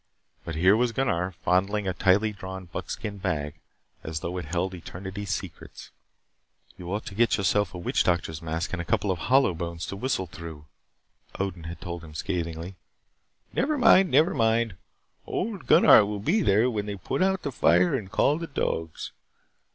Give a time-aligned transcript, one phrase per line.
[0.43, 3.59] But here was Gunnar fondling a tightly drawn buckskin bag
[4.03, 5.91] as though it held eternity's secrets.
[6.75, 9.95] "You ought to get yourself a witch doctor's mask and a couple of hollowbones to
[9.95, 10.65] whistle through,"
[11.39, 12.77] Odin had told him scathingly.
[13.53, 14.09] "Never mind.
[14.09, 14.75] Never mind.
[15.27, 19.11] Old Gunnar will be there when they put out the fire and call the dogs.